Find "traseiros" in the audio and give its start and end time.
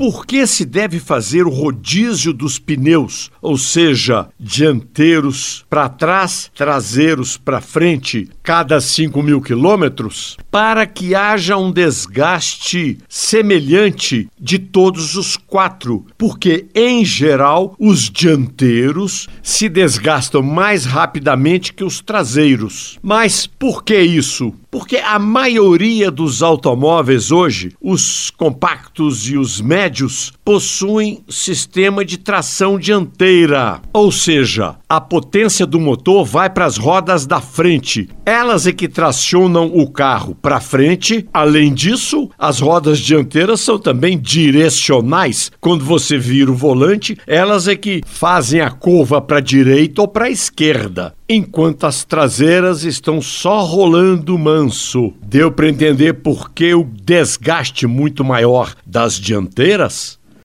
6.54-7.36, 22.00-22.98